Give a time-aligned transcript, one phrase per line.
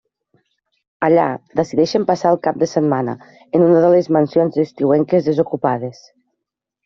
[1.07, 1.25] Allà
[1.59, 3.13] decideixen passar el cap de setmana
[3.59, 6.01] en una de les mansions estiuenques desocupades.